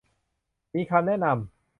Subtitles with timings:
[0.75, 1.35] มีคำแนะนำ